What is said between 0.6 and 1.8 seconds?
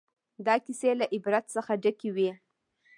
کیسې له عبرت څخه